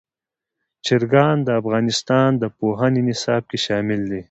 چرګان 0.85 1.37
د 1.47 1.49
افغانستان 1.61 2.29
د 2.41 2.43
پوهنې 2.57 3.01
نصاب 3.09 3.43
کې 3.49 3.57
شامل 3.65 4.01
دي. 4.11 4.19